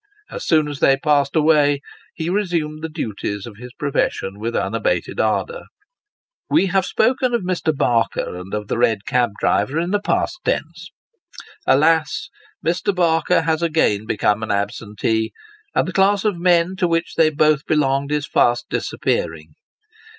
As 0.31 0.43
soon 0.43 0.67
as 0.67 0.79
they 0.79 0.97
passed 0.97 1.35
away, 1.35 1.79
ho 2.19 2.31
resumed 2.33 2.81
the 2.83 2.89
duties 2.89 3.45
of 3.45 3.57
his 3.57 3.71
profession 3.73 4.39
with 4.39 4.55
unabated 4.55 5.19
ardour. 5.19 5.65
We 6.49 6.65
have 6.73 6.87
spoken 6.87 7.35
of 7.35 7.43
Mr. 7.43 7.71
Barker 7.77 8.35
and 8.35 8.51
of 8.55 8.67
the 8.67 8.79
red 8.79 9.05
cab 9.05 9.29
driver, 9.39 9.77
in 9.79 9.91
the 9.91 10.01
past 10.01 10.39
tense. 10.43 10.89
Alas! 11.67 12.29
Mr. 12.65 12.95
Barker 12.95 13.41
has 13.43 13.61
again 13.61 14.07
become 14.07 14.41
an 14.41 14.49
absentee; 14.49 15.33
and 15.75 15.87
the 15.87 15.93
class 15.93 16.25
of 16.25 16.35
men 16.39 16.75
to 16.77 16.87
which 16.87 17.13
they 17.13 17.29
both 17.29 17.67
belonged 17.67 18.11
are 18.11 18.21
fast 18.23 18.65
disappearing. 18.71 19.53